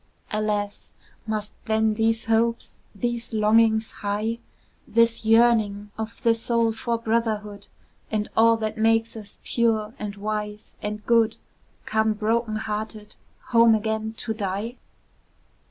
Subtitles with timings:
[0.31, 0.89] Alas!
[1.27, 4.39] must then these hopes, these longings high,
[4.87, 7.67] This yearning of the soul for brotherhood,
[8.09, 11.35] And all that makes us pure, and wise, and good,
[11.85, 13.15] Come broken hearted,
[13.49, 14.77] home again to die?